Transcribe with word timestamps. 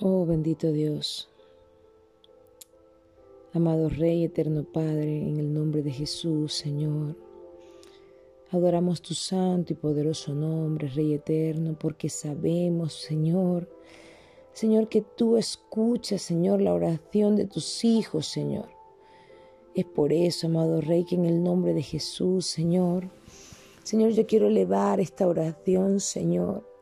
bendito 0.00 0.72
Dios. 0.72 1.28
Amado 3.52 3.88
Rey, 3.88 4.24
eterno 4.24 4.64
Padre, 4.64 5.22
en 5.22 5.38
el 5.38 5.52
nombre 5.52 5.82
de 5.82 5.90
Jesús, 5.90 6.52
Señor. 6.52 7.16
Adoramos 8.50 9.00
tu 9.00 9.14
santo 9.14 9.72
y 9.72 9.76
poderoso 9.76 10.34
nombre, 10.34 10.88
Rey 10.88 11.14
eterno, 11.14 11.76
porque 11.78 12.08
sabemos, 12.08 12.94
Señor, 12.94 13.68
Señor, 14.52 14.88
que 14.88 15.02
tú 15.02 15.36
escuchas, 15.36 16.22
Señor, 16.22 16.60
la 16.60 16.74
oración 16.74 17.36
de 17.36 17.46
tus 17.46 17.84
hijos, 17.84 18.26
Señor. 18.26 18.68
Es 19.74 19.84
por 19.84 20.12
eso, 20.12 20.46
amado 20.46 20.80
Rey, 20.80 21.04
que 21.04 21.14
en 21.14 21.24
el 21.24 21.42
nombre 21.42 21.74
de 21.74 21.82
Jesús, 21.82 22.46
Señor, 22.46 23.08
Señor, 23.82 24.10
yo 24.10 24.26
quiero 24.26 24.48
elevar 24.48 25.00
esta 25.00 25.26
oración, 25.26 26.00
Señor. 26.00 26.75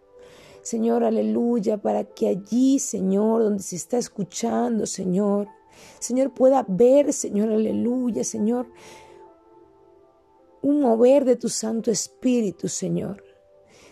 Señor, 0.65 1.05
aleluya, 1.05 1.77
para 1.77 2.05
que 2.05 2.27
allí, 2.27 2.79
Señor, 2.79 3.43
donde 3.43 3.63
se 3.63 3.77
está 3.77 3.99
escuchando, 3.99 4.87
Señor, 4.87 5.47
Señor, 5.99 6.33
pueda 6.33 6.65
ver, 6.67 7.13
Señor, 7.13 7.51
aleluya, 7.51 8.25
Señor, 8.25 8.67
un 10.63 10.81
mover 10.81 11.27
de 11.27 11.37
tu 11.37 11.51
Santo 11.51 11.91
Espíritu, 11.91 12.69
Señor. 12.69 13.23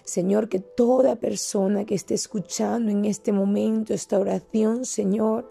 Señor, 0.05 0.49
que 0.49 0.61
toda 0.61 1.17
persona 1.17 1.85
que 1.85 1.95
esté 1.95 2.15
escuchando 2.15 2.91
en 2.91 3.05
este 3.05 3.33
momento 3.33 3.93
esta 3.93 4.19
oración, 4.19 4.87
Señor, 4.87 5.49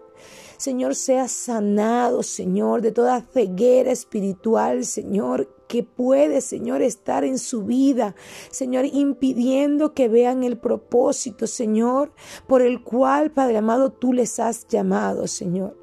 Señor, 0.56 0.96
sea 0.96 1.28
sanado, 1.28 2.24
Señor, 2.24 2.82
de 2.82 2.90
toda 2.90 3.20
ceguera 3.20 3.92
espiritual, 3.92 4.84
Señor, 4.84 5.48
que 5.72 5.82
puede, 5.82 6.42
Señor, 6.42 6.82
estar 6.82 7.24
en 7.24 7.38
su 7.38 7.64
vida, 7.64 8.14
Señor, 8.50 8.84
impidiendo 8.84 9.94
que 9.94 10.06
vean 10.06 10.44
el 10.44 10.58
propósito, 10.58 11.46
Señor, 11.46 12.12
por 12.46 12.60
el 12.60 12.82
cual, 12.82 13.30
Padre 13.30 13.56
amado, 13.56 13.90
tú 13.90 14.12
les 14.12 14.38
has 14.38 14.68
llamado, 14.68 15.26
Señor. 15.26 15.74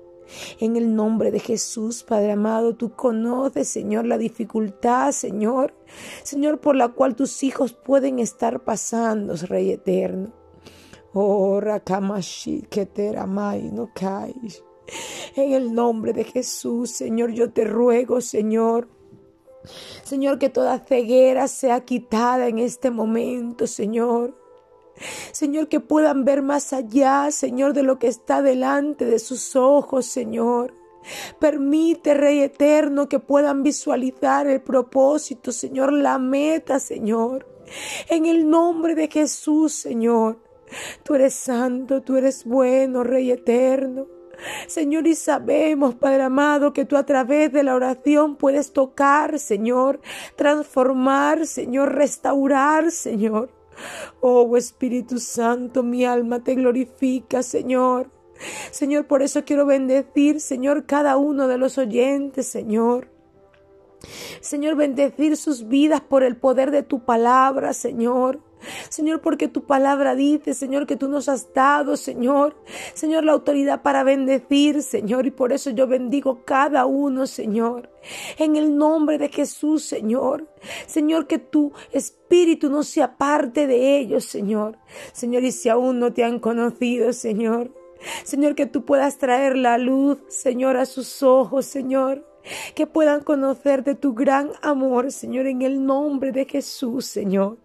En 0.60 0.76
el 0.76 0.96
nombre 0.96 1.32
de 1.32 1.40
Jesús, 1.40 2.04
Padre 2.04 2.34
amado, 2.34 2.76
tú 2.76 2.92
conoces, 2.92 3.68
Señor, 3.68 4.06
la 4.06 4.20
dificultad, 4.20 5.12
Señor, 5.12 5.74
Señor, 6.22 6.60
por 6.60 6.76
la 6.76 6.90
cual 6.90 7.16
tus 7.16 7.42
hijos 7.42 7.74
pueden 7.74 8.20
estar 8.20 8.64
pasando, 8.64 9.34
Rey 9.38 9.72
eterno. 9.72 10.32
Oh, 11.14 11.60
Rakamashi, 11.60 12.68
que 12.70 12.86
teramai, 12.86 13.72
no. 13.72 13.90
En 15.36 15.54
el 15.54 15.74
nombre 15.74 16.14
de 16.14 16.26
Jesús, 16.26 16.92
Señor, 16.92 17.32
yo 17.32 17.52
te 17.52 17.64
ruego, 17.64 18.22
Señor. 18.22 18.99
Señor, 20.04 20.40
que 20.40 20.50
toda 20.50 20.80
ceguera 20.80 21.48
sea 21.48 21.82
quitada 21.82 22.48
en 22.48 22.60
este 22.60 22.92
momento, 22.92 23.68
Señor. 23.68 24.36
Señor, 25.32 25.68
que 25.68 25.80
puedan 25.80 26.26
ver 26.26 26.42
más 26.42 26.74
allá, 26.74 27.32
Señor, 27.32 27.74
de 27.74 27.84
lo 27.84 28.00
que 28.00 28.08
está 28.08 28.42
delante 28.42 29.06
de 29.06 29.20
sus 29.20 29.56
ojos, 29.56 30.06
Señor. 30.06 30.74
Permite, 31.40 32.14
Rey 32.14 32.40
eterno, 32.42 33.08
que 33.08 33.20
puedan 33.20 33.64
visualizar 33.64 34.48
el 34.48 34.62
propósito, 34.62 35.52
Señor, 35.52 35.94
la 35.94 36.20
meta, 36.20 36.80
Señor. 36.80 37.48
En 38.10 38.26
el 38.26 38.50
nombre 38.50 38.96
de 38.96 39.08
Jesús, 39.08 39.74
Señor. 39.74 40.40
Tú 41.04 41.16
eres 41.16 41.34
santo, 41.34 42.02
tú 42.02 42.18
eres 42.18 42.46
bueno, 42.46 43.04
Rey 43.04 43.32
eterno. 43.32 44.19
Señor, 44.68 45.08
y 45.08 45.16
sabemos, 45.16 45.96
Padre 45.96 46.24
amado, 46.24 46.74
que 46.74 46.86
tú 46.86 46.98
a 46.98 47.06
través 47.06 47.52
de 47.52 47.64
la 47.64 47.76
oración 47.76 48.36
puedes 48.36 48.74
tocar, 48.74 49.40
Señor, 49.40 50.00
transformar, 50.36 51.46
Señor, 51.48 51.96
restaurar, 51.96 52.92
Señor. 52.92 53.50
Oh 54.20 54.58
Espíritu 54.58 55.20
Santo, 55.20 55.84
mi 55.84 56.06
alma 56.06 56.44
te 56.44 56.56
glorifica, 56.56 57.44
Señor. 57.44 58.10
Señor, 58.72 59.06
por 59.06 59.22
eso 59.22 59.44
quiero 59.44 59.66
bendecir, 59.66 60.40
Señor, 60.40 60.86
cada 60.86 61.18
uno 61.18 61.48
de 61.48 61.58
los 61.58 61.78
oyentes, 61.78 62.48
Señor. 62.48 63.10
Señor, 64.40 64.76
bendecir 64.76 65.36
sus 65.36 65.68
vidas 65.68 66.02
por 66.02 66.24
el 66.24 66.38
poder 66.38 66.72
de 66.72 66.84
tu 66.84 67.04
palabra, 67.04 67.74
Señor. 67.74 68.40
Señor, 68.90 69.22
porque 69.22 69.48
tu 69.48 69.64
palabra 69.64 70.16
dice, 70.16 70.54
Señor, 70.54 70.88
que 70.88 70.96
tú 70.96 71.08
nos 71.08 71.30
has 71.30 71.54
dado, 71.54 71.96
Señor, 71.98 72.56
Señor, 72.94 73.24
la 73.24 73.34
autoridad 73.34 73.82
para 73.82 74.04
bendecir, 74.04 74.84
Señor, 74.84 75.26
y 75.26 75.32
por 75.32 75.54
eso 75.54 75.70
yo 75.70 75.88
bendigo 75.88 76.44
cada 76.46 76.86
uno, 76.86 77.28
Señor, 77.28 77.90
en 78.38 78.56
el 78.56 78.76
nombre 78.76 79.18
de 79.18 79.30
Jesús, 79.30 79.84
Señor. 79.84 80.48
Señor, 80.88 81.28
que 81.28 81.40
tu 81.40 81.72
espíritu 81.92 82.70
no 82.70 82.84
sea 82.84 83.18
parte 83.18 83.68
de 83.68 83.98
ellos, 83.98 84.26
Señor. 84.26 84.78
Señor, 85.14 85.44
y 85.44 85.52
si 85.52 85.70
aún 85.70 86.00
no 86.00 86.12
te 86.12 86.24
han 86.24 86.40
conocido, 86.40 87.14
Señor, 87.14 87.72
Señor, 88.24 88.56
que 88.56 88.66
tú 88.66 88.86
puedas 88.86 89.18
traer 89.18 89.58
la 89.58 89.78
luz, 89.78 90.20
Señor, 90.30 90.78
a 90.78 90.86
sus 90.86 91.22
ojos, 91.24 91.66
Señor 91.66 92.30
que 92.76 92.88
puedan 92.88 93.22
conocer 93.22 93.84
de 93.84 93.96
tu 93.96 94.14
gran 94.14 94.52
amor, 94.62 95.12
Señor, 95.12 95.48
en 95.48 95.62
el 95.62 95.86
nombre 95.86 96.32
de 96.32 96.46
Jesús, 96.46 97.06
Señor. 97.06 97.58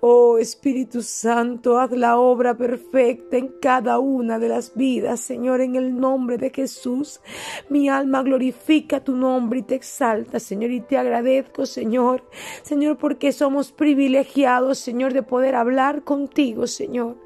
Oh 0.00 0.38
Espíritu 0.38 1.02
Santo, 1.02 1.78
haz 1.78 1.90
la 1.92 2.18
obra 2.18 2.56
perfecta 2.56 3.36
en 3.36 3.48
cada 3.60 3.98
una 3.98 4.38
de 4.38 4.48
las 4.48 4.74
vidas, 4.74 5.20
Señor, 5.20 5.60
en 5.60 5.76
el 5.76 5.98
nombre 5.98 6.38
de 6.38 6.50
Jesús. 6.50 7.20
Mi 7.68 7.88
alma 7.88 8.22
glorifica 8.22 9.02
tu 9.02 9.16
nombre 9.16 9.60
y 9.60 9.62
te 9.62 9.74
exalta, 9.74 10.38
Señor, 10.38 10.70
y 10.70 10.80
te 10.80 10.96
agradezco, 10.96 11.66
Señor. 11.66 12.24
Señor, 12.62 12.98
porque 12.98 13.32
somos 13.32 13.72
privilegiados, 13.72 14.78
Señor, 14.78 15.12
de 15.12 15.22
poder 15.22 15.54
hablar 15.54 16.04
contigo, 16.04 16.66
Señor, 16.66 17.16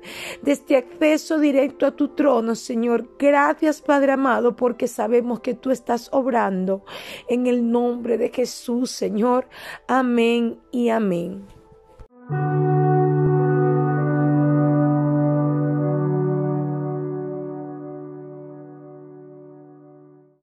de 0.43 0.53
este 0.53 0.77
acceso 0.77 1.39
directo 1.39 1.87
a 1.87 1.97
tu 1.97 2.09
trono, 2.09 2.55
Señor. 2.55 3.09
Gracias, 3.19 3.83
Padre 3.83 4.13
amado, 4.13 4.57
porque 4.57 4.89
sabemos 4.89 5.41
que 5.41 5.55
tú 5.55 5.71
estás 5.71 6.09
obrando 6.13 6.85
en 7.29 7.47
el 7.47 7.71
nombre 7.71 8.19
de 8.19 8.31
Jesús, 8.31 8.91
Señor. 8.91 9.49
Amén 9.87 10.59
y 10.71 10.89
amén. 10.89 11.60
Thank 12.31 12.65
you. 12.65 12.70